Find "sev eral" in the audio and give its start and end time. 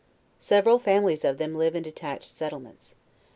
0.39-0.81